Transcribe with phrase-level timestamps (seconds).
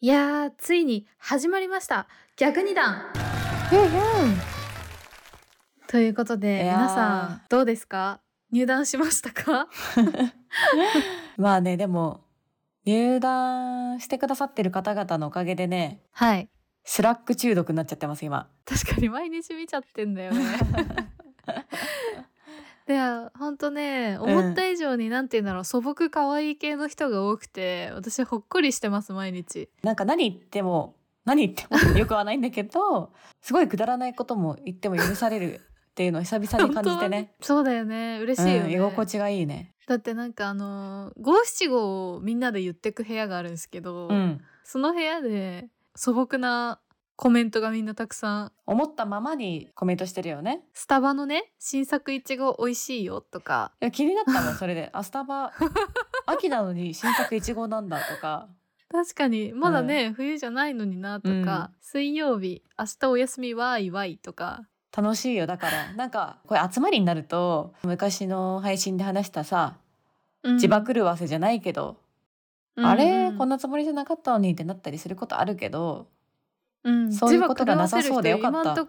[0.00, 2.06] いやーついに始まりました。
[2.36, 3.06] 逆二段。
[5.88, 8.20] ということで皆さんどうですか？
[8.52, 9.68] 入団しましたか？
[11.36, 12.22] まあねでも
[12.84, 16.48] 入団してくださってる方々のおかげでねはい。
[16.84, 18.48] スラック中毒になっちゃってます今。
[18.64, 20.44] 確かに毎日見ちゃってんだよね
[22.88, 22.98] で
[23.38, 29.68] ほんとね思った以上になんて言うんだろう素朴可愛い系の人が多くて私ほっこりしてます毎日。
[29.82, 30.96] なんか何言っても
[31.26, 35.60] 何言ってもよくはないんだけど すごいくだらないことも言っても許されるっ
[35.94, 37.34] ていうのを久々に感じてね。
[37.42, 39.74] そうだよね嬉しいようん、ね、居心地がいいね。
[39.86, 44.40] だってなんかあの五七五をみんなで言ってく部屋があるんですけど、うん。
[44.64, 46.80] その部屋で素朴な
[47.18, 48.52] コメントがみんなたくさん。
[48.64, 50.62] 思ったままにコメントしてるよね。
[50.72, 53.72] スタバのね新作いちご美味しいよとか。
[53.82, 54.88] いや気になったもんそれで。
[54.92, 55.52] アスタバ
[56.26, 58.48] 秋なのに新作いちごなんだとか。
[58.88, 64.68] 確かにまだね、冬じゃないのになとか、水曜日明日お休みわいわいとか。
[64.96, 65.92] 楽しいよだから。
[65.94, 69.76] なんかこれ集まりになると昔の配信で話したさ
[70.44, 71.96] 自爆るわせじゃないけど、
[72.76, 76.06] あれこんな、なつもりじゃなかったのにってなったりすることあるけど、
[76.88, 78.86] うん、そういうことがなさそうでよかった。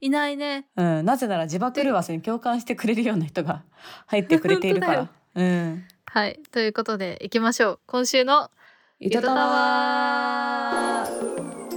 [0.00, 0.66] いないね。
[0.76, 3.62] うん、なぜなら自爆るわせに共感してくれるような人が
[4.06, 5.08] 入ってくれているから。
[5.34, 5.44] 本。
[5.44, 5.84] うん。
[6.06, 6.40] はい。
[6.50, 7.78] ということで行きましょう。
[7.86, 8.50] 今週の
[8.98, 11.06] ゆとたわ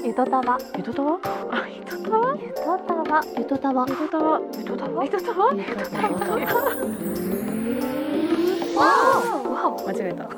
[0.03, 1.19] ゆとたわゆとたわ
[1.51, 6.37] あゆとたわゆとたわゆとたわゆとたわゆとたわゆとたわゆとたわ
[9.85, 10.29] 間違えた。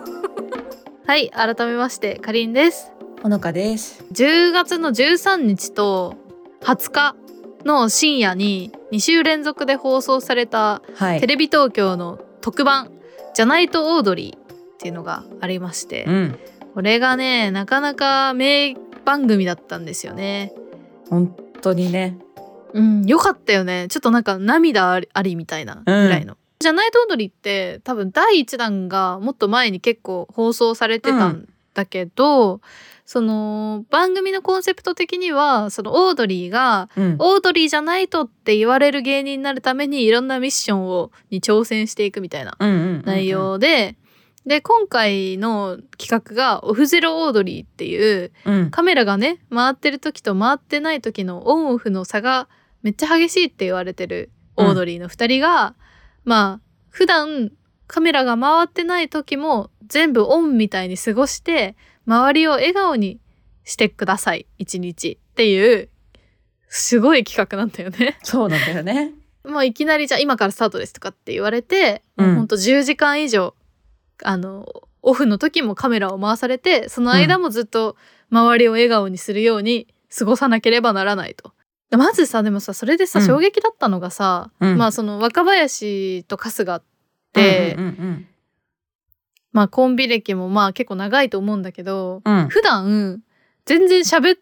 [1.05, 1.29] はい。
[1.31, 4.05] 改めましてかりんですほのかです。
[4.13, 6.15] 10月の13日と
[6.61, 7.15] 20日
[7.65, 11.19] の深夜に2週連続で放送されたはい。
[11.19, 12.91] テレビ東京の特番
[13.35, 16.39] 「じゃないとオードリー」っていうのがありまして、うん。
[16.73, 20.53] これがねなかなか名番組だったんですよね。
[21.09, 22.17] 本当にね。
[22.71, 26.37] うん、よかったよねちょっとなんか涙ありみたいなぐらいの。
[26.59, 31.47] じゃないとオードリーって多分第1弾がもっと前に結構放送されてたん
[31.79, 32.59] だけど、
[33.05, 37.15] その番組のコンセプト的にはそのオードリーがうん。
[37.19, 43.27] オードリーじゃないとって言われる芸人になるためにいろんなミッションをに挑戦していくみたいなうんうんうんうん内。
[43.27, 43.95] 容で、
[44.45, 48.71] で今回の企画がオフゼロオードリーっていううん。
[48.71, 52.49] カメラがね回ってる時と回ってない時のオンオフの差が
[52.83, 55.75] めっちゃ激しいって言われてるオードリーの2人が、
[56.25, 57.51] まあ普段
[57.87, 61.75] カメラが回ってない時も全部オンみたいに過ごして
[62.07, 63.19] 周りを笑顔に
[63.65, 65.89] してください一日っていう
[66.69, 68.17] すごい企画なんだよね。
[68.23, 69.13] そうなんだよね。
[69.43, 73.55] もういきなりじゃあ今からスタートですとかって言われて、うんもうほんと10時間以上
[74.23, 74.67] あの
[75.01, 77.95] オフの時もカメラを回されてその間もずっと
[78.29, 81.53] 周りを笑顔にするように過ごさなければならないと。
[81.97, 86.83] まずさでもさそれでさうん衝撃だったのがさ、うんまあその若林と春日っ
[87.33, 88.27] て、うんうん
[89.51, 92.37] まあコンビ歴もまあ結構長いと思うんだけど、うん。
[92.37, 92.49] うん。
[92.49, 93.21] 普段
[93.65, 94.39] 全然喋っ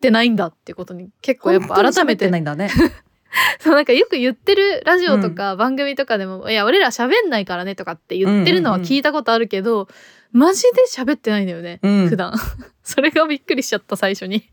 [0.00, 2.70] てないんだってことに結構やっぱ改めてないんだね。
[3.60, 9.88] そうなんかよく言ってるラジオとか番組とかでも、いや俺ら喋んないからねとかって言ってるのは聞いたことあるけど、
[10.32, 12.34] マジで喋ってないんだよね、うん普段
[12.82, 14.48] それがびっくりしちゃった最初に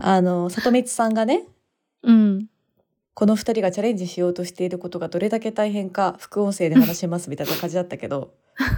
[0.00, 1.44] あの里光さんがね。
[2.02, 2.46] うん
[3.18, 8.32] この二人がチャレンジしようとしていることがどれだけ大変か副音声で話しますみたいな感じだったけど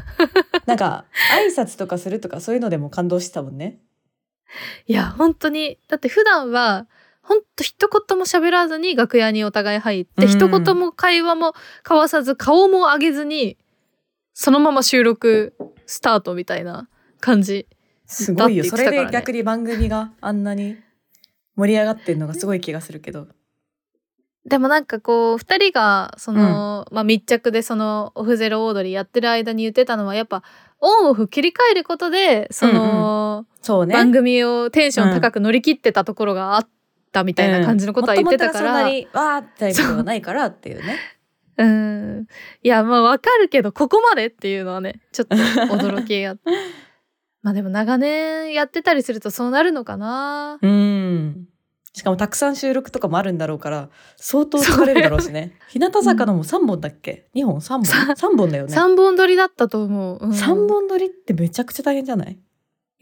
[0.64, 1.04] なんか
[1.36, 3.80] 挨拶とかするとかそういうのでも感動してたもんね。
[4.86, 6.86] いや本当にだって普段は
[7.20, 11.52] 本当一言も喋らずに楽屋にお互い入って、うん一言も会話も
[11.84, 13.58] 交わさず顔も上げずに
[14.32, 15.52] そのまま収録
[15.84, 16.88] スタートみたいな
[17.20, 17.66] 感じ
[18.06, 20.78] すごいよ、それで逆に番組があんなに
[21.56, 23.28] 盛り上がってるのがすごい気がするけど。
[24.46, 30.42] でもなんかこう2人がその、まあ、密着でそのオフゼロオードリーやってる間に言ってたのはやっぱ
[30.80, 33.94] オンオフ切り替えることでその、そうね。
[33.94, 36.68] 番組をテンション高く乗り切ってたところがあっ
[37.12, 40.98] たみたいな感じのことは言ってたから、もともとがそんなにわーってないからっていうね。
[41.58, 41.64] う。
[41.64, 42.26] ん。
[42.62, 46.36] いやまあわかるけどここまでっていうのはねちょっと驚きが
[47.42, 50.58] まあでも長年やってたりするとそうなるのかな。
[50.60, 51.46] うん。
[51.92, 55.58] しかもたくさん収録とかもあるんだろうから相当疲れるだろうしね。
[55.68, 57.84] 日向坂のも3本だっけ ?2 本 ?3 本？
[57.84, 57.96] さ
[58.28, 58.76] ?3 本だよね。
[58.76, 60.30] 3本撮りだったと思う、うん。
[60.30, 62.38] 3本撮りってめちゃくちゃ大変じゃない？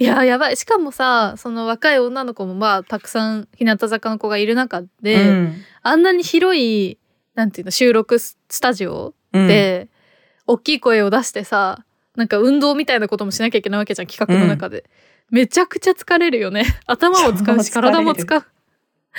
[0.00, 0.56] いややばい。
[0.56, 5.54] しかもさその若い女の子もまあたくさん日向坂の子がいる中で、うん。
[5.82, 6.98] あんなに広い
[7.34, 9.48] なんていうの収録ススタジオうん。
[9.48, 9.88] で、
[10.46, 11.84] 大きい声を出してさ
[12.16, 14.84] なんか運動みたいなこともしなきゃいけないわけじゃん企画の中で、
[15.30, 16.64] めちゃくちゃ疲れるよね。
[16.86, 18.44] 頭も使うし体も使う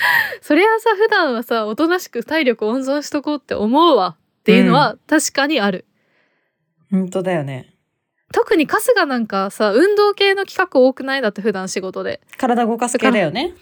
[0.40, 4.16] そりゃあさ普段はさおとなしく体力温存しとこうって思うわ。
[4.40, 5.84] っていうのは確かにある、
[6.90, 7.74] 本当だよね。
[8.32, 11.20] 特に春日なんかさ運動系の企画多くない？
[11.20, 12.20] だって普段仕事で。
[12.38, 13.54] 体動かす系だよね。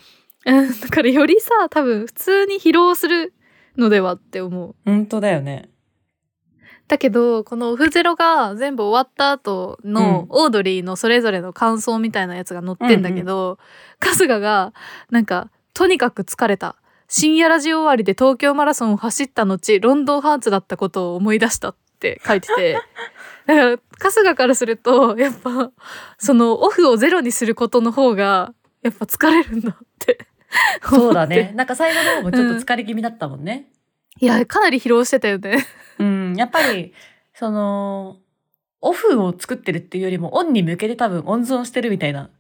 [0.47, 0.81] うん。
[0.81, 3.35] だからよりさ多分普通に疲労する
[3.77, 4.77] のではって思う。
[4.85, 5.69] 本当だよね。
[6.87, 13.59] だけどこのオフゼロが全部終わった後のオードリーのそれぞれの感想みたいなやつが載ってんだけど、
[14.01, 14.73] 春日が
[15.11, 16.75] なんかとにかく疲れた。
[17.07, 22.73] 深夜ラジオ終わりで東京マラソンを走った後ロンドンハーツだったことを思い出したって書いてて。
[23.47, 25.71] だから春日からするとやっぱ
[26.19, 28.53] そのオフをゼロにすることの方が
[28.83, 30.27] やっぱ疲れるんだって。
[30.83, 31.53] そうだね。
[31.55, 33.71] なんか最後の方もちょっと疲れ気味だったもんね。
[34.19, 35.65] いやかなり疲労してたよね。
[36.01, 36.93] うん、やっぱり
[37.35, 38.17] その
[38.81, 42.31] オフを作ってるっていうよりもオンに向けて多分温存してるみたいな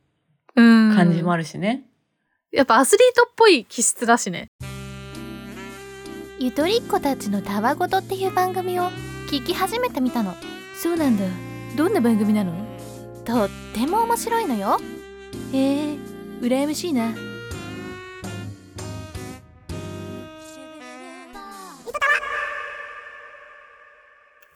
[0.56, 0.96] うん。
[0.96, 1.88] 感じもあるしね、
[2.50, 4.48] やっぱアスリートっぽい気質だしね。
[6.38, 8.84] ゆとりっ子たちのたわごとっていう番組を
[9.30, 10.34] 聞き始めてみたの。
[10.74, 11.24] そうなんだ。
[11.76, 12.54] どんな番組なの？
[13.26, 14.78] とっても面白いのよ。
[15.52, 15.96] へえ
[16.40, 17.14] 羨ましいな。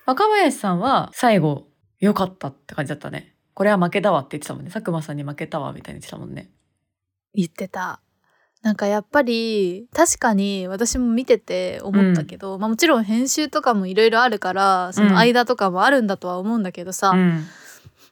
[0.07, 1.69] 若林さんは最後
[2.01, 3.35] 良かったって感じだったね。
[3.53, 4.71] これは負けだわって言ってたもんね。
[4.71, 6.49] 佐久間さんに負けたわみたいに言ってたもんね
[7.35, 8.01] 言ってた。
[8.63, 17.45] なんかやっぱり確かに私も見てて思ったけど、まあ、もちろん編集とかもいろいろあるからその間とかもあるんだとは思うんだけどさ、うん。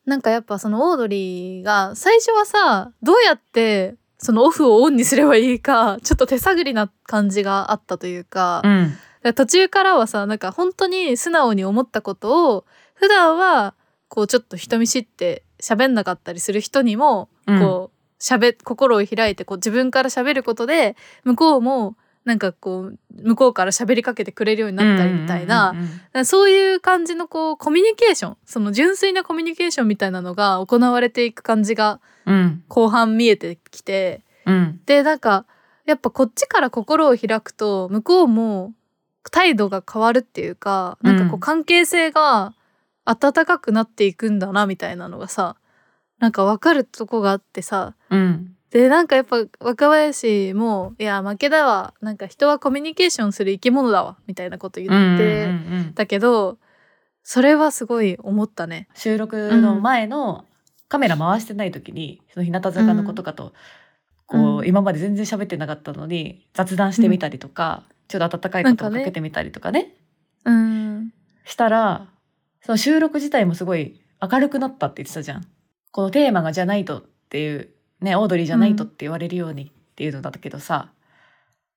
[0.07, 9.35] なんかやっぱそのオードリーが最初はさどうやってそのオフをオンにすればいいかちょっと手探りな感じがあったというか,、うん。
[9.35, 12.65] 途中からはさなんか本当に素直に思ったことを
[12.95, 13.75] 普段は
[14.09, 17.61] こうちょっと人見知って喋んなかったりする人にもうん。
[17.61, 25.75] こう喋心を開いてこう自分から喋ることで向こうもなんかこう向こうから喋りかけてくれるようになったりみたいな、
[26.25, 32.63] そういう感じのこうコミュニケーションその純粋なコミュニケーションみたいなのが行われていく感じがうん。
[32.69, 34.81] 後半見えてきてうん。
[34.85, 35.47] でなんか
[35.87, 38.75] やっぱこっちから心を開くと向こうも
[39.31, 41.41] 態度が変わるっていうかなんかこううん。
[41.41, 42.55] 関係性が
[43.07, 45.57] 温かくなっていくんだなみたいなのがさ
[46.19, 54.95] なんか分かるとこがあってさうんでなんかやっぱ若林も「いや負けだわなんか人はコミュニケーションする生き物だわ」みたいなこと言って。
[54.95, 56.59] うんうんうんだけど
[57.23, 58.89] それはすごい思ったね。
[58.95, 60.45] 収録の前の
[60.89, 63.53] カメラ回してない時にその日向坂の子とかと、
[64.27, 69.95] こう、うん今まで全然喋ってなかったのに雑談してみたりとか、ちょっと温かいことをかけてみたりとかね
[70.45, 71.13] うん、
[71.45, 72.09] したら
[72.63, 75.47] その収録自体もすごい明るくなったって言ってたじゃん。
[75.93, 77.69] このテーマがじゃないとっていう
[78.01, 80.91] ねオードリーじゃないとって言われるようにっていうのだったけどさ、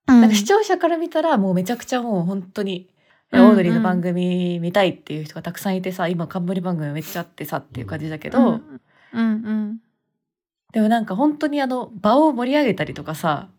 [0.07, 2.93] なんか視聴者から見たらもうめちゃくちゃもう本当に、うん
[3.35, 8.81] オードリーの番組見たいっていう人がたくさんいてさ今冠番組めっちゃあってさっていう感じだけど、うん
[9.11, 9.79] うん。
[10.71, 13.49] でもなんか本当にあの場を盛り上げたりとかさ、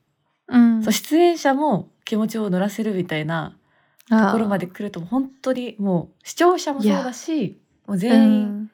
[0.47, 0.85] うん。
[0.85, 3.57] そう出演者も気持ちを乗らせるみたいな
[4.09, 7.59] ところまで来ると本当にもう視聴者もそうだし
[7.89, 8.71] もう全員、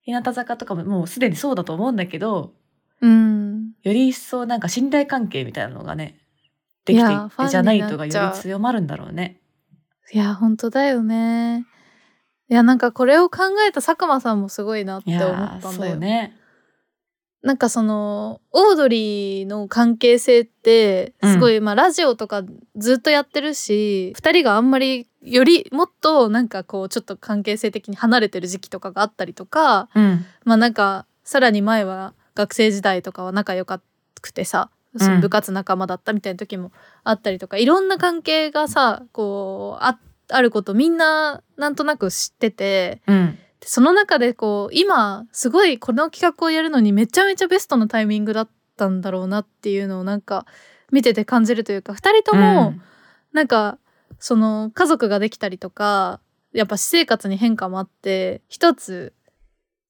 [0.00, 2.54] 日向坂とかももうすでにそうだと思うんだけど
[3.00, 3.14] うん、う
[3.56, 6.18] ん、より一層なんか信頼関係みたいなのがね
[6.84, 9.40] できていってじゃないとがより強まるんだろうね。
[10.12, 11.66] いや本当だよね。
[12.50, 15.96] いやなんかこれを考えた佐久間さんもすごいなって思ったんだよ。
[15.96, 16.34] ね。
[17.42, 22.42] なんかそのオードリーの関係性ってすごい、まあラジオとか
[22.76, 33.80] ずっとやってるし2人があんまりよりもっとなんかこうちょっと関係性的に離れてる時期とかがあったりとかうんまあなんかさらに前は学生時代とかは仲良か
[34.22, 36.72] くてさその部活仲間だったみたいな時も
[37.04, 39.98] あったりとか、いろんな関係がさこうあ
[40.30, 43.38] あることみんななんとなく知っててうん。
[43.60, 50.46] でその中でこう今すごいこの企画をやるのにめちゃめちゃベストなタイミングだったんだろうなっていうのをなんか
[50.92, 52.74] 見てて感じるというか2人とも
[53.32, 53.78] なんか
[54.20, 56.20] その家族ができたりとか
[56.52, 59.12] やっぱ私生活に変化もあって一つ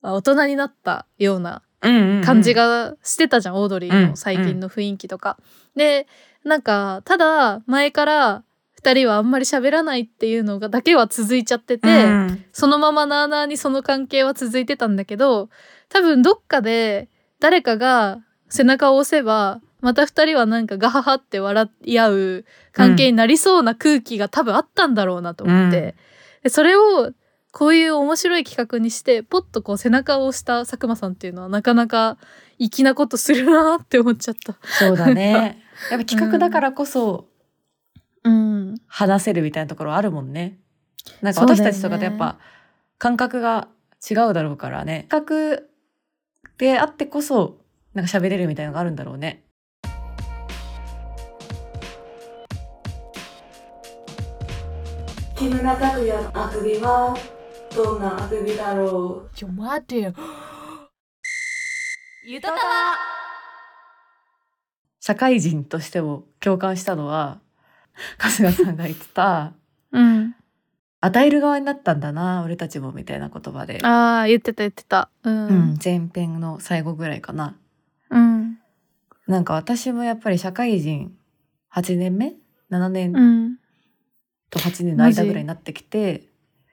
[0.01, 5.39] あ大人になったようなうんうんうん感じがしてたじゃん、オードリーうんの最近の雰囲気とか。
[5.77, 6.07] で
[6.45, 8.45] なんかただ前から
[8.83, 15.49] 2人はあんまり喋らないっていうのがだけは続いちゃってて、うんそのままなあなあにその関係は続いてたんだけど
[15.89, 17.09] 多分どっかで
[17.41, 18.19] 誰かが
[18.49, 25.95] 背中を押せばまた2人はなんかガハハって笑い合う関係になりそうな空気が多分あったんだろうなと思って、
[26.43, 27.13] でそれを
[27.51, 32.19] こういう面白い企画にしてポッとこう背中を押した佐久間さんっていうのはなかなか
[32.59, 34.57] 粋なことするなって思っちゃった。
[34.63, 35.63] そうだね。
[35.91, 37.27] やっぱ企画だからこそ
[38.25, 40.59] うん、話せるみたいなところあるもんね。
[41.23, 42.39] なんか私たちとかとやっぱ
[42.99, 43.69] 感覚が
[44.09, 45.07] 違うだろうからね。
[45.09, 45.63] 企画
[46.59, 47.59] であってこそ
[47.95, 49.45] なんか喋れるみたいなのがあるんだろうね。
[55.37, 57.17] 木村拓哉のあくびは
[57.79, 60.13] どんなあくびだろちょ待てよ。
[62.27, 62.59] ゆとたわ
[64.99, 67.39] 社会人としても共感したのは
[68.19, 69.53] 春日さんが言ってた
[69.93, 70.35] うん、
[71.01, 75.09] 与える側になったんだな俺たちもみたいな言葉で、ああ言ってた言ってた。
[75.23, 77.55] うん、ううんん、前編の最後ぐらいかな。
[78.11, 78.59] うん。
[79.29, 81.17] なんか私もやっぱり社会人
[81.73, 82.35] 8年目
[82.73, 83.59] ？7年うん。
[84.51, 86.25] と8年の間ぐらいになってきて、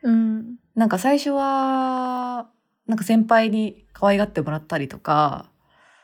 [0.01, 2.49] うんなんか最初は
[2.87, 5.49] なんか先輩に可愛がってもらったりとか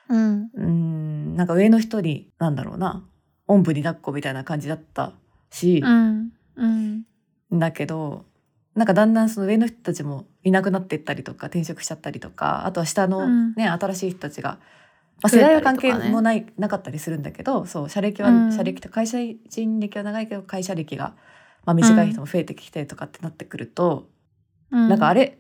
[0.10, 0.50] うん。
[0.54, 3.08] うんなんか上の人になんだろうな
[3.48, 5.14] おんぶに抱っこみたいな感じだった
[5.50, 6.32] し、うん。
[6.56, 7.04] うん。
[7.52, 8.26] だけど
[8.76, 13.54] なんかだんだんその上の人たちもいなくなっていったりとか転職しちゃったりとかあとは下のうん。
[13.56, 14.60] ね、新しい人たちが、
[15.22, 18.52] まあ、世代は関係もない、なかったりするんだけどそう社歴は、うん。
[18.52, 19.18] 社歴と会社
[19.50, 21.16] 人歴は長いけど会社歴が、
[21.66, 24.08] まあ、短い人も増えてきてとかってなってくると、
[24.72, 24.90] うん。
[24.90, 25.40] なんかあれ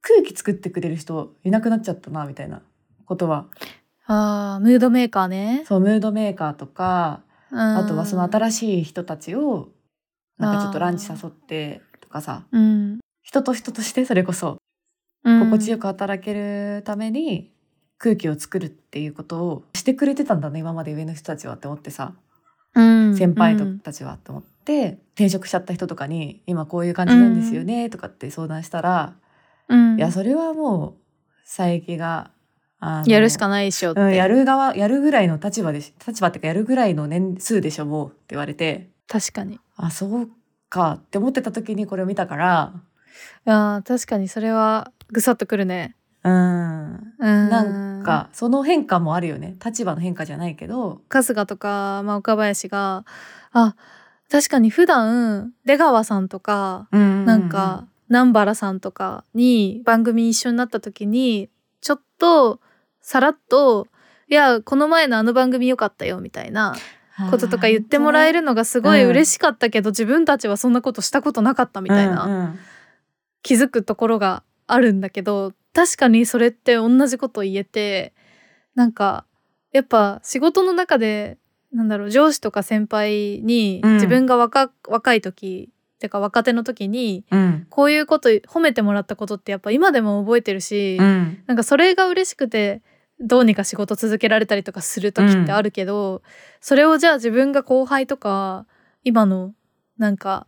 [0.00, 2.62] 空気作ってくれる人いなくなっちゃったなみたいな
[3.06, 3.46] ことは。
[4.06, 5.64] ああムードメーカーね。
[5.66, 9.68] そうムードメーカーとかああとはその新しい人たちを
[10.38, 12.44] なんかちょっとランチ誘ってとかさ。
[12.50, 12.98] うん。
[13.22, 14.58] 人と人としてそれこそ
[15.24, 17.52] うん、心地よく働けるために
[17.96, 22.14] 空気を作るっていうことをしてくれてたんだね今まで上の人たちはって思ってさ。
[22.16, 22.31] うん
[22.74, 29.14] 先輩たちはって思って、転職しちゃった人とかに「今こういう感じなんですよね」とかって相談したら
[29.68, 30.94] うん「いやそれはもう
[31.44, 32.30] 佐伯が
[33.06, 34.00] やるしかないでしょって。
[34.00, 39.60] うん、やる側やるぐらいの立場でし立場っていうかやるぐらいの年数でしょもう」って言われて確かに。
[39.76, 40.30] あそう
[40.68, 42.72] かって思ってた時にこれを見たから
[43.44, 45.96] あー確かにそれはぐさっとくるね。
[46.24, 47.14] うん。
[47.18, 47.48] うん。
[47.50, 49.56] なんかその変化もあるよね。
[49.64, 51.00] 立場の変化じゃないけど。
[51.08, 53.04] 春日とか、まあ、岡林が
[53.52, 53.74] あ
[54.30, 61.50] 確かに普段出川さんとか、なんか南原さんとかに番組一緒になった時に
[61.80, 62.60] ちょっと
[63.00, 63.88] さらっと
[64.28, 66.74] 「いやこの前のあの番組良かったよ」みたいな
[67.30, 72.58] こととか言ってもらえるのがすごい嬉しかったけど、自分たちはそんなことしたことなかったみたいな、うんうん。
[73.42, 78.12] 気づくところがあるんだけど確かにそれって同じこと言えて
[78.74, 79.24] なんか
[79.72, 81.38] やっぱ仕事の中で
[81.72, 83.94] なんだろう上司とか先輩にうん。
[83.94, 87.66] 自分が若,、若い時てか若手の時にうん。
[87.70, 91.42] こういうこと褒めてもらったことってやっぱ今でも覚えてるし、うん。
[91.46, 92.82] なんかそれが嬉しくて
[93.20, 96.22] どうにか仕事続けられたりとかする時ってあるけど、
[96.60, 98.66] それをじゃあ自分が後輩とか
[99.04, 99.54] 今の
[99.96, 100.46] なんか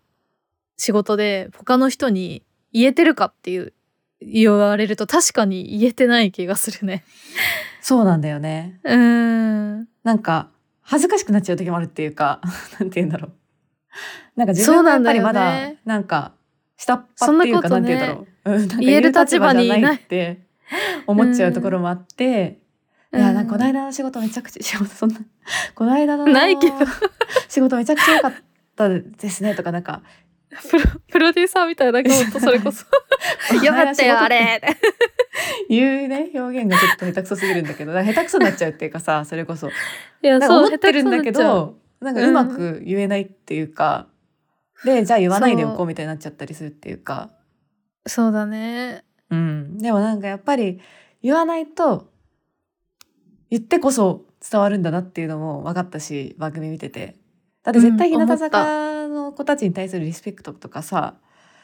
[0.76, 3.72] 仕事で他の人に言えてるかっていう
[4.20, 7.04] 言われると確かに言えてない気がするね。
[7.80, 8.80] そうなんだよね。
[8.84, 9.88] うーん。
[10.02, 12.40] なんか恥ずかしくなっちゃう時もあるっていうか
[12.78, 13.32] なんて言うんだろう。
[14.36, 15.80] なんか自分がやっぱりまだそうなんだよね。
[15.84, 16.32] なんか
[16.76, 18.26] 下っ端っていうかなんて言うんだろ
[18.76, 19.96] う、言える立場にいない。
[19.96, 20.40] って
[21.06, 22.58] 思っちゃうところもあって、
[23.14, 25.20] いやなんかこのうん間の仕事めちゃくちゃ仕事そんな
[25.74, 26.74] この間のないけど。
[27.48, 28.32] 仕事めちゃくちゃ良かっ
[28.74, 30.02] たですねとかなんか
[30.70, 32.84] プロプロデューサーみたいなほんとそれこそ。
[33.64, 34.60] よかったよあれ。
[35.68, 37.92] 言うね表現がちょっと下手くそすぎるんだけど。
[37.92, 39.68] 下手くそになっちゃうっていうかさそれこそ。
[39.68, 39.70] い
[40.22, 44.08] やそう思ってるんだけどなんかうまく言えないっていうか、
[44.84, 47.30] でじゃあ言わないでおこうみたいになっちゃったりするっていうか。
[48.06, 49.04] そうだね。
[49.30, 49.78] うん。
[49.78, 50.80] でもなんかやっぱり
[51.22, 52.10] 言わないと
[53.50, 57.16] 言ってこそ伝わるんだなっていうのも分かったし番組見てて
[57.64, 61.14] だって絶対日向坂の子たちに対するリスペクトとかさ、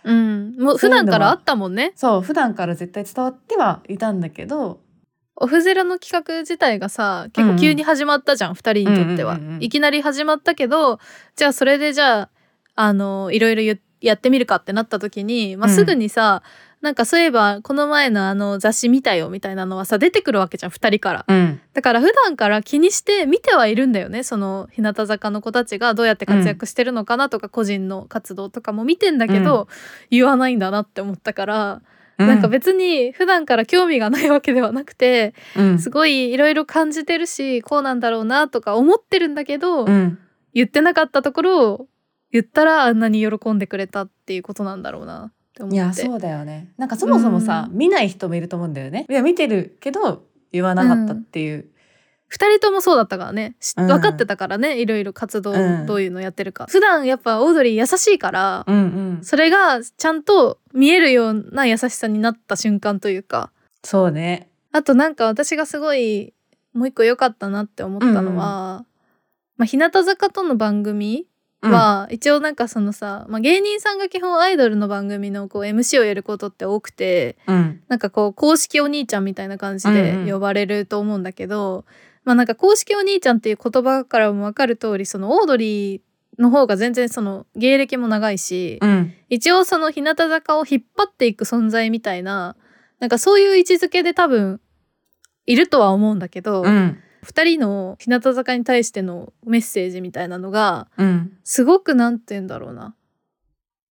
[0.02, 0.56] うん。
[0.58, 1.92] もう普段からあったもんね。
[1.94, 4.80] そう普段から絶対伝わってはいたんだけど
[5.36, 10.98] オフゼロの企画自体がさ結構急に始まったじゃん、二人にとっては、うんうんうんうんいきなり始まったけど
[11.36, 12.30] じゃあそれでじゃあ
[12.76, 16.42] あのいろいろ言やってみるかってなった時に、まあ、うんすぐにさ、
[16.80, 21.24] なんかそういえばこの前のあの雑誌見たよみたいなのはさ出てくるわけじゃん二人から。
[21.28, 21.60] うん。
[21.74, 29.68] だから普段から気にして見てはいるんだよねその日向坂の子たちがどうやって活躍してるのかなとか、個人の活動とかも見てんだけど、
[30.10, 31.82] 言わないんだなって思ったから、
[32.16, 35.78] なんか別に普段から興味がないわけではなくてうん。
[35.78, 40.18] すごいいろいろ感じてるしこうなんだろうなとか思ってるんだけど、うん。
[40.52, 41.86] 言ってなかったところを
[42.32, 45.32] 言ったらあんなに喜んでくれたっていうことなんだろうな。
[45.50, 45.76] って思って。
[45.76, 46.72] いやそうだよね。
[46.78, 49.06] なんかそもそもさ、う見ない人もいると思うんだよね。
[49.08, 51.66] いや見てるけど言わなかったっていう、
[52.28, 53.56] 二人ともそうだったからね。
[53.76, 55.86] 分かってたからね、いろいろ活動うん。
[55.86, 58.78] どういうのやってるか、普段やっぱオードリー優しいから、うんう
[59.20, 59.24] ん。
[59.24, 63.50] それがちゃんと見えるような優しさになった瞬間というか。
[63.82, 64.48] そうね。
[64.72, 66.32] あとなんか私がすごい
[66.72, 68.84] もう一個良かったなって思ったのは、
[69.56, 71.26] まあ、日向坂との番組
[71.62, 77.82] は、一応なんかそのさ、まあ、芸人さんが基本アイドルの番組のこう MC をやることって多くてうん。
[77.88, 80.30] なんかこう公式お兄ちゃんみたいな感じうんうでん。
[80.30, 81.84] 呼ばれると思うんだけど、
[82.24, 86.00] まあなんか公式お兄ちゃんっていう言葉からも分かる通りそのオードリー
[86.38, 89.12] の方が全然その芸歴も長いし、うん。
[89.28, 92.56] 一応その日向坂を引っ張っていく存在みたいな
[92.98, 94.60] なんかそういう位置づけで多分
[95.46, 101.32] いるとは思うんだけど、うん二人の日向坂に対してのメッセージみたいなのがうん。
[101.44, 102.94] すごくなんて言うんだろうな。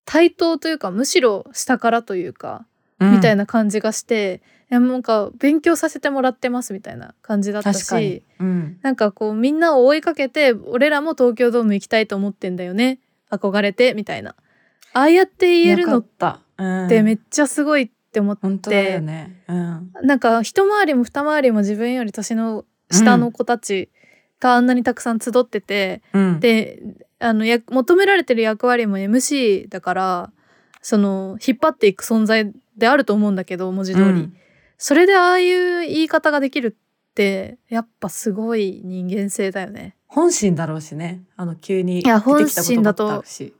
[0.06, 2.66] 対等というかむしろ下からというか、
[3.00, 13.00] みたいなな感じがしていやもうなんか勉強させてもらってますみたいな感じだったし、うん、なんかこうみんなを追いかけて俺らも東京ドーム行きたいと思ってんだよね。
[13.32, 14.36] 憧れてみたいな。
[14.94, 16.04] ああやって言えるのっ
[16.88, 23.90] てめっちゃすごいって思って、本当だよね、うん、なんか一回りも二回りも自分より年の下の子たち
[24.40, 26.82] があんなにたくさん集ってて、うん、で
[27.20, 30.32] あのや求められてる役割も MC だから
[30.82, 34.34] その引っ張っていく存在であると思うんだけど文字通り、うん。
[34.78, 39.96] それでああいう言い方ができるってやっぱすごい人間性だよね。
[40.08, 41.22] 本心だろうしね。
[41.36, 43.54] あの急に出てきた本心だと言葉ってあるし、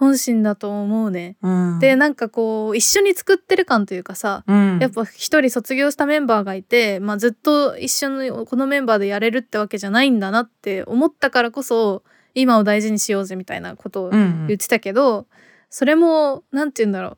[0.00, 12.02] 本心だと思うね、うん、でなんかこう一緒に作ってる感というかさ、うん、やっぱ一人卒業したメンバーがいて、まあ、ずっと一緒にこのメンバーでやれるってわけじゃないんだなって思ったからこそ
[12.34, 14.46] 今を大事にしようぜみたいなことをうんうん。
[14.46, 15.26] 言ってたけど、
[15.68, 17.16] それもなんて言うんだろう。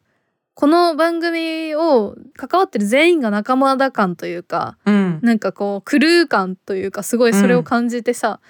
[0.55, 5.21] この番組を関わってる全員が仲間だ感というかうん。
[5.23, 8.41] なんかこうクルー感というかすごいそれを感じてさ、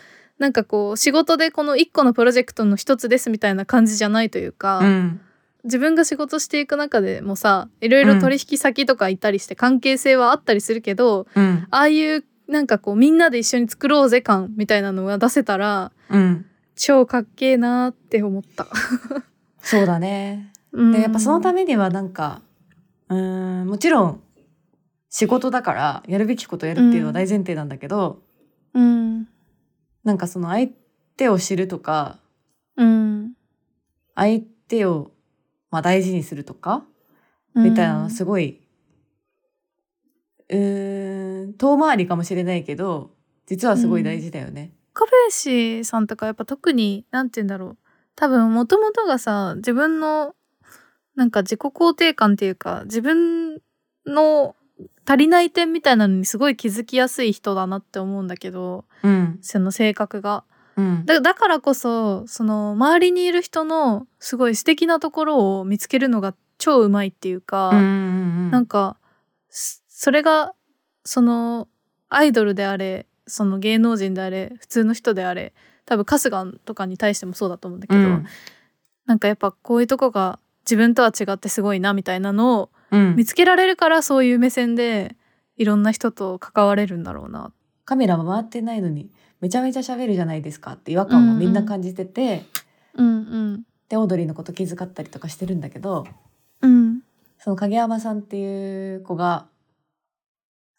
[0.42, 5.20] なんかこう仕事でこの一個のプロジェクトの一つですみたいな感じじゃないというか、うん。
[5.62, 11.68] 自分が仕事していく中でもさいろいろ取引先とかいたりして関係性はあったりするけど、うん。
[11.70, 16.44] ああいうなんかこうみんなで一緒に作ろうぜ感みたいなのが出せたらうん。
[16.74, 18.66] 超かっけえなーって思った。
[19.62, 20.50] そうだね。
[20.72, 20.90] うん。
[20.90, 22.42] でやっぱそのためにはなんか
[23.08, 24.20] うーんもちろん
[25.08, 28.20] 仕事だからやるべきことやるっていうのは大前提なんだけど、
[28.74, 29.28] うん
[30.04, 30.68] なんかその相
[31.16, 32.18] 手を知るとか
[32.76, 33.32] うん
[34.14, 35.12] 相手を
[35.70, 36.84] まあ大事にするとか
[37.54, 38.62] みたいなのすごい、
[40.48, 43.10] うーん遠回りかもしれないけど
[43.46, 44.72] 実はすごい大事だよね。
[44.94, 47.78] 岡林さんとかやっぱ特になんて言うんだろう
[48.14, 50.34] 多分もともとがさ自分の
[51.14, 53.60] なんか自己肯定感っていうか自分
[54.06, 54.54] の
[55.06, 59.38] 足りない点みたいなのにすごい気づきやすい人だなって思うんだけどうん。
[59.42, 60.44] その性格が。
[60.76, 61.04] うん。
[61.04, 68.96] だだからこそその周りにいる人のすごい素敵なところを見つけるのが超うまいっていうか、うんうんなんか
[69.48, 70.54] すそれが
[71.04, 71.68] その
[72.08, 75.52] アイドルであれその芸能人であれ普通の人であれ
[75.86, 78.26] 多分春日とかに対してもそうだと思うんだけど、うん。
[79.06, 82.81] なんかやっぱこういうとこが自分とは違ってすごいなみたいなのをうん
[83.16, 85.16] 見つけられるからそういう目線で
[85.56, 87.52] いろんな人と関われるんだろうな。
[87.84, 92.44] カメラも回ってないのにめちゃめちゃ喋るじゃないですかって違和感をみんな感じてて、
[92.94, 96.06] うんうんでオードリーのこと気遣ったりとかしてるんだけど
[96.62, 97.00] うん
[97.38, 99.46] その影山さんっていう子が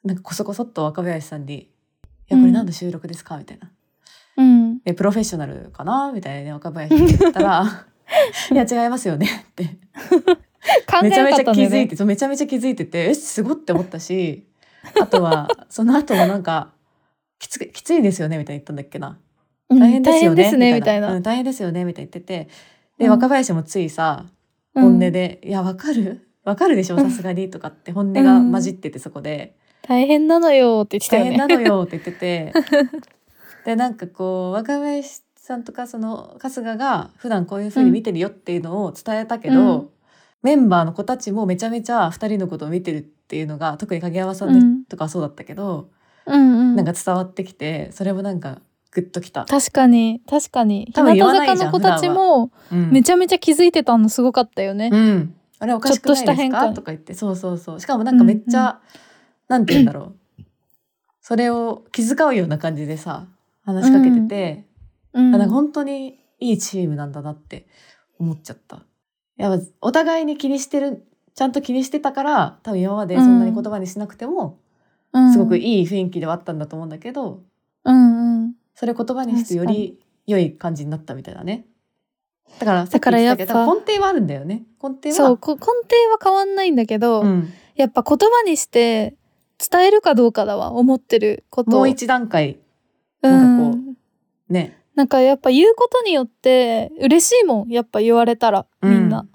[0.03, 1.55] なんかこそこそっと若林さんに
[2.31, 3.69] 「いやこれ何の収録ですか?」みたいな
[4.37, 7.85] うん「えプロフェッショナルかな?」みたいなね若林に言ったら
[8.51, 9.77] 「いや違いますよね」って
[11.01, 14.45] めちゃめちゃ気づいてそうめちゃめちゃ気づいててえすごって思ったし
[14.99, 16.71] あとは その後もなんか
[17.39, 19.19] きつきついですよねみたいに言ったんだっけな。
[19.69, 21.13] うん大変ですよね,、みたいな。
[21.13, 22.47] うん、大変ですよねみたいに言ってて。
[22.99, 23.11] で、うん。
[23.11, 24.25] 若林もついさ
[24.75, 26.27] 本音で「いやわかる？
[26.43, 29.55] わかるでしょさすがに」とかって本音が混じっててそこで。
[29.87, 31.31] 大変なのよって言って「たよね。
[31.31, 32.53] 大変なのよ」って言ってて。
[33.65, 39.89] でなんかこう若林さんとかその春日が普段こういう風に見てるよっていうのを伝えたけど、うん
[40.43, 45.89] メンバーの子たちもめちゃめちゃ2人のことを見てるっていうのが特に影山さんとかはそうだったけど、
[46.25, 46.75] うんうん。
[46.75, 48.59] なんか伝わってきてそれもなんか
[48.91, 49.45] グッときた。
[49.45, 50.91] 確かに確かに。
[50.93, 52.91] 日向坂の子たちもうん。
[52.91, 54.89] めちゃめちゃ気づいてたのすごかったよね。
[54.91, 56.67] うん、あれおかしくないちょっとしたです変化。
[56.67, 57.13] かとか言って。
[57.13, 57.79] そうそうそう。
[57.79, 58.79] しかもなんかめっちゃ、
[59.47, 60.43] なんて言うんだろう。
[61.21, 63.27] それを気遣うような感じでさ
[63.65, 64.65] 話しかけてて、
[65.13, 65.33] うん。
[65.33, 67.65] あなんか本当にいいチームなんだなって
[68.19, 68.77] 思っちゃった。
[68.77, 68.81] い
[69.43, 74.57] やっぱお互いに気にしてるちゃんと気にしてたから多分今までそんなに言葉にしなくても、
[75.33, 75.79] すごくい。
[75.79, 77.41] いい雰囲気ではあったんだと思うんだけど、
[77.83, 78.53] うんうん。
[78.73, 81.65] それ言葉にしてより良い感じになったみたいだね。
[82.59, 84.63] だからさっきだからやっぱ根底はあるんだよね。
[84.81, 85.13] 根底は。
[85.13, 85.67] そう、こ根底
[86.09, 89.15] は変わんないんだけど、うん、やっぱ言葉にして
[89.57, 91.71] 伝えるかどうかだわ、思ってること。
[91.71, 92.59] もう一段階
[93.21, 93.97] うなんかこん。
[94.47, 94.82] ね。
[94.95, 97.69] なんかやっぱ言うことによって嬉しいもん。
[97.69, 99.21] やっぱ言われたら、みんな。
[99.21, 99.33] うん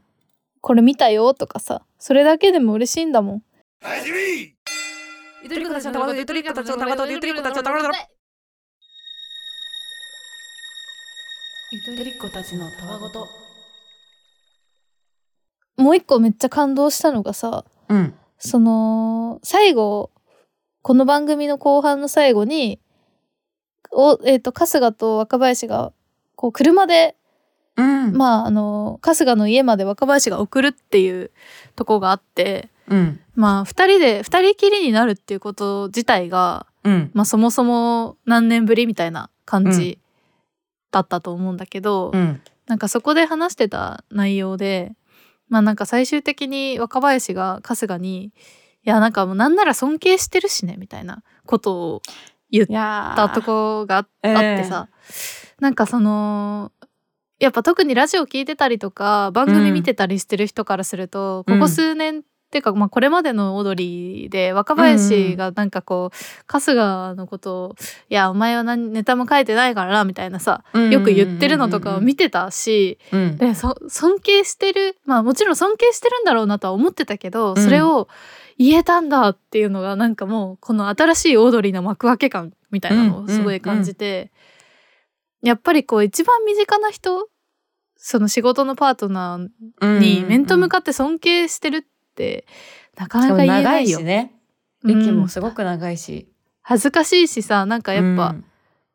[0.60, 1.82] これ見たよとかさ。
[1.98, 3.42] それだけでも嬉しいんだもん。
[15.76, 18.14] もう一個めっちゃ感動したのがさ、うん。
[18.38, 20.10] その、最後、
[20.82, 22.80] この番組の後半の最後に、
[23.90, 25.92] お、えっ、と、春日と若林が、
[26.36, 27.16] こう、車で、
[27.76, 28.12] うん。
[28.16, 31.30] まあ、あの、春日の家まで若林が送るっていう
[31.76, 33.20] とこがあって、うん。
[33.34, 37.10] まあ、二人で、二人きりになるっていうこと自体が、うん。
[37.14, 39.98] まあ、そもそも何年ぶりみたいな感じ
[40.90, 42.40] だったと思うんだけど、うん。
[42.66, 44.92] なんかそこで話してた内容で、
[45.48, 48.30] まあなんか最終的に若林が春日に、い
[48.84, 52.02] やなんかもうなんなら尊敬してるしね、みたいなことを
[52.50, 54.88] 言ったとこがああってさ、
[55.60, 56.72] なんかその、
[57.38, 61.58] やっぱ特にラジオ聞いてたりとか番組見てたりしてる人からすると、うん。
[61.60, 67.74] ここ数年っていうか、まあ、これまでのオードリーで若林がなんかこう、春日のことを
[68.08, 73.36] 「いやお前は何ネタも書いてないからな」みたいなさよく言ってるのとかを見てたし、うん。
[73.36, 77.62] でそ尊敬してるまあもちろん尊敬してるんだろうなとは思ってたけど、うん。
[77.62, 78.08] それを
[78.58, 84.32] 言えたんだっていうのがなんかもうこの新しいオードリーの幕開け感みたいなのをすごい感じて、
[85.42, 87.28] やっぱりこう一番身近な人
[87.96, 91.82] その仕事のパートナーに面と向かって尊敬してるっ
[92.14, 92.46] て
[92.96, 93.98] なかなか言え長ないよ。
[93.98, 94.32] いしね。
[94.32, 94.38] うん
[94.84, 96.28] 歴もすごく長いし。
[96.62, 98.36] 恥ずかしいしさなんかやっぱ、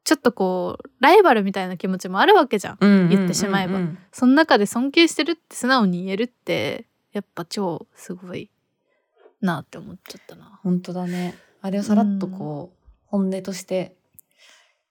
[0.03, 2.77] ちょっとこうライバルみたいな気持ちもあるわけじゃん。
[2.79, 8.49] うん、言ってしまえばうんうんその中で尊敬してるって素直に言えるってやっぱ超すごい
[9.45, 10.59] なって思っちゃったな。
[10.63, 11.35] 本当だね。
[11.61, 13.95] あれをさらっとこう、本音として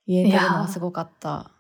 [0.06, 1.50] 言えてるのはすごかった。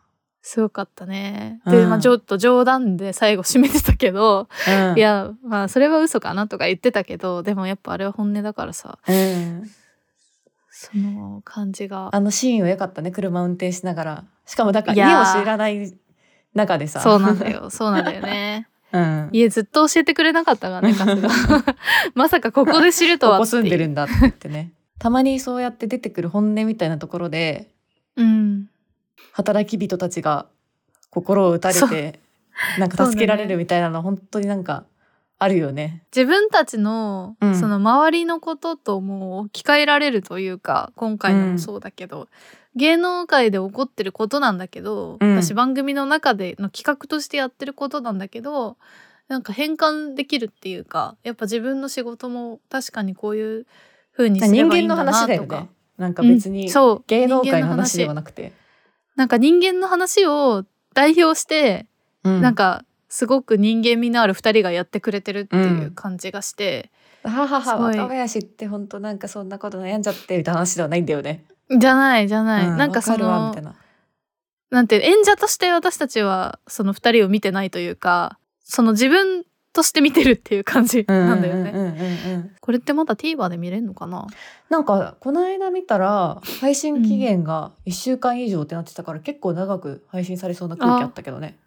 [0.42, 1.60] すごかったね。
[1.64, 9.70] うんで、まあちょっと冗談で最後締めてたけど、うんい、やまあそれは嘘かなとか言ってたけどでもやっぱあれは本音だからさうん、
[10.70, 13.12] その感じがあのシーンは良かったね。
[13.12, 14.24] 車運転しながら。
[14.44, 15.94] しかもだから家を知らない
[16.54, 17.00] 中でさ。
[17.00, 17.48] そうなんだ。
[17.48, 18.68] よそうなんだよね。
[18.92, 19.28] うん。
[19.32, 21.28] 家ずっと教えてくれなかったからね 春日
[22.14, 24.72] まさかここで知るとはここ住んでるんだって言ってね。
[24.98, 27.70] たまにそうやって出てくる本音みたいなところで、
[28.16, 28.68] うん
[29.32, 30.46] 働き人たちが
[31.10, 32.20] 心を打たれて、
[32.78, 34.84] なんか助けられるみたいなの、本当になんか
[35.38, 36.04] あるよね。
[36.14, 42.28] 自分たちの、うんその周りのこととも置き換えられるというか今回のもそうだけど、
[42.74, 48.76] 芸能界で起こってることなんだけど、うん私番組の中での企画としてやってることなんだけど
[49.28, 53.66] なんか変換できるっていうかやっぱ自分の仕事も確かにこういう
[54.16, 55.68] 風にすれ人ばいいんだ間の話だなとかよね。。
[55.98, 58.52] なんか別うんにそう芸能界の話ではなくて。
[59.16, 61.86] なんか人間の話を代表して、
[62.24, 66.90] うんなんかすごく人間味のある二人がやってくれてるっていう感じがして、
[67.24, 71.44] はははすごい若林って本当なんかそんなこと悩んじゃってみたいな話ではないんだよね。
[71.78, 73.74] じゃないじゃない、うなんかそのみたいな。
[74.70, 82.50] なんて演者として私たちはその二人を見てないというかその自分として見てるっていう感じなんだよね。
[82.60, 84.26] これってまだ TVer で見れるのかな？
[84.68, 91.58] なんかこの間見たら配信期限が1週間以上ってなってたから、結構長く配信されそうな空気あったけどね。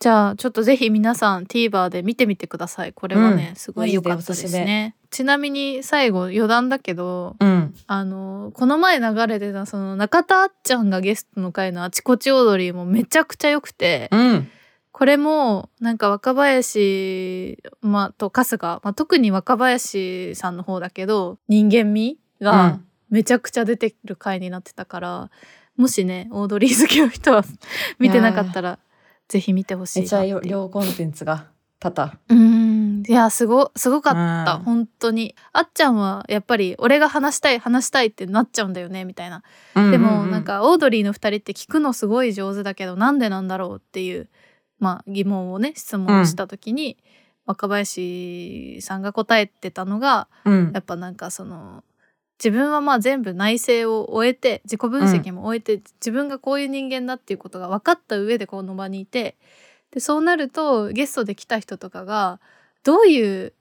[0.00, 7.74] じゃあちょっとぜひ皆さん TVer で見てみてくださいこれはね、うんすごい良かったですねちなみに最後余談だけどうん。
[7.86, 14.50] あのこの前流れてたその中田あっちゃんがゲストの回のあちこち踊りもめちゃくちゃ良くて、うん。
[14.92, 25.30] これもなんか若林、まあ、と春日、まあ、特に若林さんの方だけど人間味がめちゃくちゃ出てる回になってたから、
[25.76, 27.44] もしねオードリー好きの人は
[27.98, 28.78] 見てなかったら
[29.30, 31.46] ぜひ見てほしいめちゃ両コンテンツが
[31.78, 32.18] 多々。
[32.28, 33.04] うん。
[33.06, 34.62] いやすごすごかった、うん。
[34.64, 35.36] 本当に。
[35.52, 39.44] あっちゃんはやっぱり俺が話したい話したいってなっちゃうんだよねみたいな。
[39.74, 44.28] でもなんかオードリーの2人って聞くのすごい上手だけどなんでなんだろうっていう、
[44.80, 46.98] まあ、疑問をね質問した時に、
[47.46, 50.72] 若林さんが答えてたのがうん。
[50.74, 51.84] やっぱなんかその
[52.42, 59.36] 自分はまあ全部内省を終えて自己分析も終えて、自分がこういう人間だっていうことが分かった上でこの場にいて
[59.90, 62.40] でそうなるとゲストで来た人とかが
[62.82, 63.52] どういう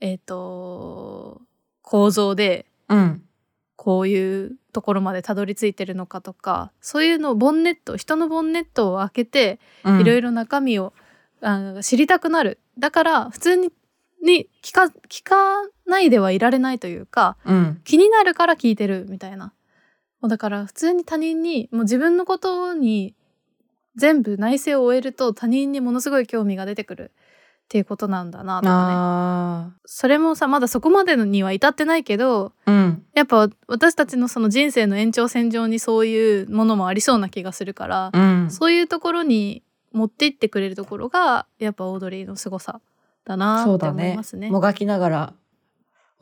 [0.00, 1.40] えっ、と
[1.82, 3.22] 構造でうん。
[3.78, 10.00] こういうところまでたどり着いてるのかとかそういうのをボンネット人のボンネットを開けてうん。
[10.00, 10.92] いろいろ中身を、
[11.40, 12.58] あの知りたくなる。
[12.78, 13.70] だから普通に
[14.22, 15.36] に聞か聞か
[15.86, 17.80] ないではいられないというかうん。
[17.84, 19.52] 気になるから聞いてるみたいな。
[20.20, 23.14] もうだから普通に他人にもう自分のことに
[23.96, 27.12] 全部内省を終えると他人にものすごい興味が出てくる
[27.66, 28.94] っていうことなんだなとかね。
[28.96, 33.02] あそれもさまだそこまでには至ってないけどーうん。
[33.14, 38.50] やっぱ私たちのその人生の延長線上にそういうものもありそうな気がするから、うん。
[38.50, 42.80] そういうところに持っていってくれるところがやっぱオードリーの凄さ
[43.26, 44.50] だなってそうだね思いますね。
[44.50, 45.34] もがきながら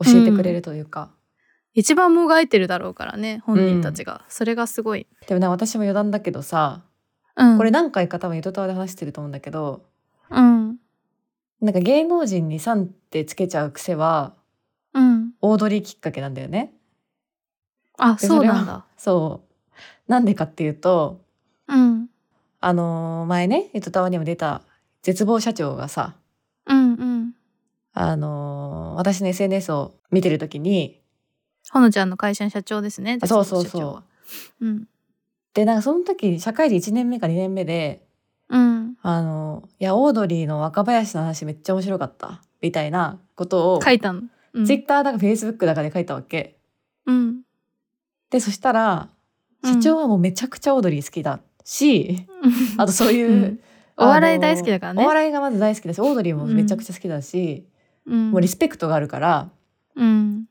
[0.03, 1.11] 教えてくれるというか、
[1.73, 5.07] 一番もがいてるだろうからね本人たちが、それがすごい。
[5.27, 6.81] でもね私も余談だけどさ
[7.37, 9.83] うん、これ何回か多分ゆとたわで話してると思うんだけど
[10.29, 10.77] うん。
[11.61, 14.33] なんか芸能人に「さん」ってつけちゃう癖は
[14.93, 15.31] うん。
[15.41, 16.73] オードリーきっかけなんだよね。
[17.97, 18.85] あでそうなんだ。
[18.97, 19.41] そ
[20.07, 20.11] う。
[20.11, 21.21] なんでかっていうと
[21.67, 22.07] うん。
[22.61, 24.61] あのー前ねゆとたわにも出た
[25.01, 26.15] 絶望社長がさ
[26.67, 27.33] うんうん。
[27.93, 31.01] あのー私の SNS を見てる時に
[31.71, 33.17] ほのちゃんの会社の社長ですね。
[33.21, 34.03] あそうそうそ
[34.61, 34.65] う。
[34.65, 34.87] うん。
[35.53, 38.05] でなんかその時社会人1年目か2年目で
[38.49, 38.97] うん。
[39.01, 44.21] あのいやオードリーの若林の話めっちゃ面白かったみたいなことを書いたの？
[44.53, 44.65] うん。
[44.65, 46.57] ツイッターだかフェイスブックだかで書いたわけ。
[47.05, 47.41] うん。
[48.29, 49.09] でそしたら
[49.63, 52.81] 社長はもうめちゃくちゃオードリー好きだし、うん。
[52.81, 53.59] あとそういう、うん
[53.97, 55.03] お笑い大好きだからね。
[55.03, 57.67] お笑いがまず大好きだしオードリーもめちゃくちゃ好きだし、
[58.05, 58.31] うん。
[58.31, 59.49] もうリスペクトがあるから。
[59.95, 60.45] うん。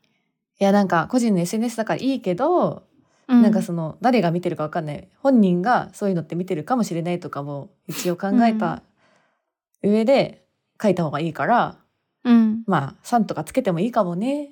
[0.60, 2.84] いやなんか個人の SNS だからいいけど、
[3.28, 3.42] うん。
[3.42, 5.08] なんかその誰が見てるかわかんない。
[5.18, 8.82] 本人がそういうのって見てるかもしれないとかも一応考えた
[9.82, 10.46] 上で
[10.82, 11.78] 書いた方がいいから、
[12.24, 12.62] うん。
[12.66, 14.44] まあ「さん」とかつけてもいいかもね。
[14.46, 14.50] っ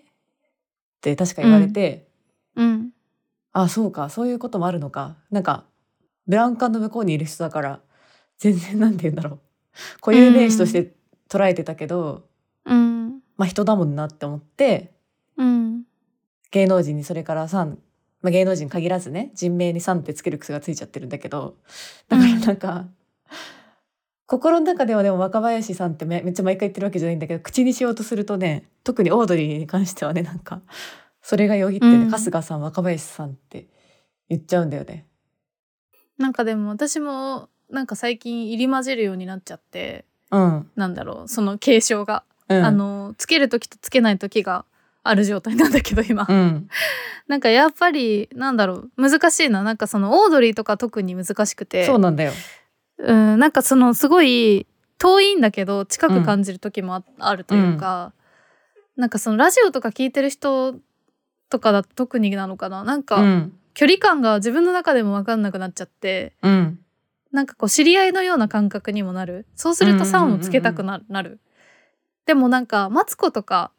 [1.01, 2.09] て確か言われて、
[2.55, 2.91] うん。
[3.53, 4.09] あそうか。
[4.09, 5.17] そういうこともあるのか。
[5.31, 5.65] なんか
[6.27, 7.81] ブラウン管の向こうにいる人だから
[8.43, 9.41] 全然なんて言うんだろう。
[10.01, 10.93] 固有名詞として
[11.29, 12.27] 捉えてたけど、
[12.65, 13.21] うん。
[13.37, 14.93] まあ人だもんなって思って
[15.37, 15.85] うん。
[16.51, 17.79] 芸能人にそれから「さん」
[18.21, 21.57] まあ、芸能人限らずね人名に「さん」ってつける癖がついちゃってるんだけど
[22.09, 22.87] だからなんか、
[24.27, 30.61] 心の中ではでも若林さんってめめっちゃ毎回言ってるわけじゃないんだけど口にしようとするとね特にオードリーに関してはねなんか
[31.23, 32.11] それがよぎってね、うん。
[32.11, 33.69] 春日さん若林さんって
[34.29, 35.07] 言っちゃうんだよね。
[36.19, 44.65] なんかでも私もなんか最近入り混じるようになっちゃってうん、なんだろうその継承が、うん、あのつける時とつけない時が
[45.05, 46.69] ある状態なんだけど今、うん。
[47.29, 49.63] なんかやっぱりなんだろう難しいな。
[49.63, 51.85] なんかそのオードリーとか特に難しくて。
[51.85, 52.33] そうなんだよ。
[52.99, 54.67] うんなんかそのすごい
[54.99, 58.13] 遠いんだけど近く感じる時もあ,、あるというか、
[58.97, 60.77] なんかそのラジオとか聞いてる人
[61.51, 62.85] とかだと特になのかな。
[62.85, 63.53] なんか、うん。
[63.75, 66.79] 距離感が自分の中でも分かんなくなっちゃってうん
[67.33, 69.47] なんかこう知り合いのような感覚にもなる。
[69.57, 71.41] そうすると「さん」をつけたくななる。
[72.27, 73.73] でもなんかマツコとか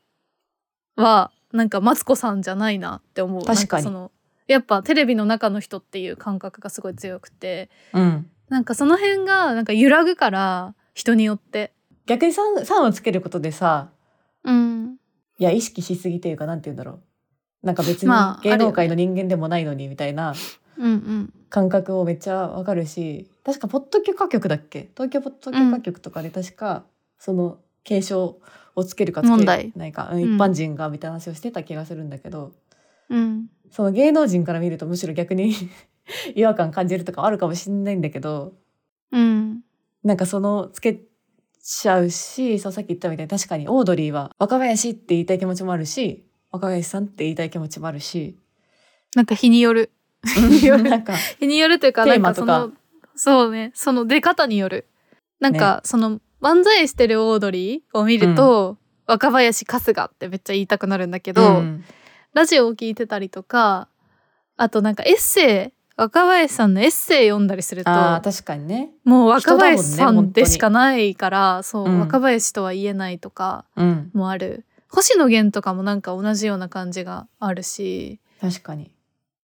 [0.96, 3.46] はなんかマツコさんじゃないなって思う。
[3.46, 3.84] 確かに。
[3.84, 4.12] その
[4.48, 7.70] やっぱテレビの中の人っていう感覚がすごい強くて。
[7.94, 11.74] うん、なんかその辺がなんか揺らぐから人によって。
[12.08, 13.90] 逆に「さん」をつけることでさ
[14.44, 14.98] うん。
[15.38, 16.94] いや意識しすぎというかなんて言うんだろ
[17.64, 17.66] う。
[17.66, 20.34] なんか別にまあ芸能界の人間でもないのにみたいな。
[20.78, 24.90] うんうん感覚もめっちゃわかるし確かポッド許可局だっけ？
[24.96, 26.84] 東京ポッド許可局とかで確か
[27.20, 28.40] その継承
[28.76, 30.34] をつけるかつけないか、うんうん。
[30.36, 32.54] 一般人がみたいな話をしてた気がするんだけど、
[33.08, 33.46] うん。
[33.70, 35.54] その芸能人から見るとむしろ逆に
[36.34, 38.54] 違和感感じるとかあるかもしれないんだけど
[39.12, 39.62] うん。
[40.04, 41.02] なんかそのつけ
[41.62, 48.38] ちゃうしそうさっき言ったみたいに確かにオードリーは若林って言いたい気持ちもあるし若林さんって言いたい気持ちもあるし
[49.16, 49.92] なんか日による。
[49.92, 52.48] 日によるなんか 日によるというかテなんーマとか。
[52.48, 52.74] かその
[53.46, 54.88] そうねその出方による。
[55.40, 61.84] なんか、その漫才してるオードリーを見ると、若林春日ってめっちゃ言いたくなるんだけど、うん。
[62.34, 63.88] ラジオを聞いてたりとか
[64.58, 72.00] あとなんかエッセイ若林さんのエッセイ読んだりすると確かにね、もう若林さんでしかないから、そう、うん。
[72.00, 74.66] 若林とは言えないとかうん、もある。
[74.90, 78.20] 星野源とかもなんか同じような感じがあるし。
[78.42, 78.93] 確かに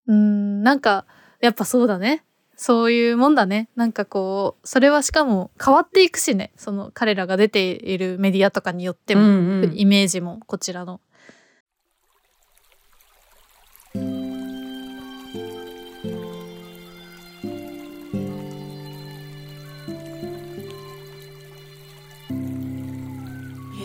[0.10, 1.06] うん、なんか、
[1.39, 2.24] やっぱそうだね。
[2.56, 3.69] そういうもんだね。
[3.76, 6.52] なんかこう、それはしかも変わっていくしね。
[6.58, 11.00] その彼らが出ているメディアとかによっても、うんうん、イメージもこちらの。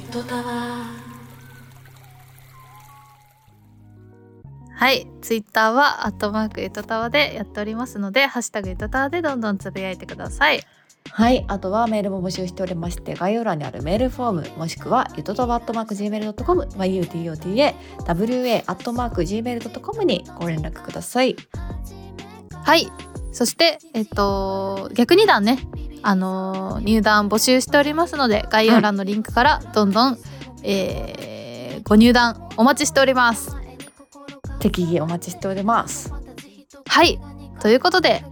[0.04, 0.93] ットタワー
[5.24, 10.62] ツイッターはアットマークゆとたわでやっておりますので、ハッシュタグゆとたわでどんどんつぶやいてください。
[11.10, 21.36] はい、あとはメールも募集しておりまして概要欄にあるメールフォームもしくはゆとたわ @gmail.com yutota wa@gmail.com にご連絡ください。
[22.62, 22.92] はい、
[23.32, 25.58] そしてえっと逆に段ね、
[26.02, 30.18] あのー入団募集しておりますので、概要欄のリンクからどんどん、
[30.62, 33.63] えーご入団お待ちしております。
[34.64, 36.10] 適宜お待ちしております。
[36.86, 37.20] はい、
[37.60, 38.24] ということで、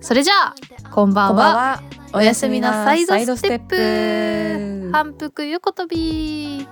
[0.00, 0.54] それじゃあ
[0.92, 1.54] こんばんは。
[1.54, 1.82] は。
[2.14, 6.68] おやすみなサイドステップサイドステップ反復横跳び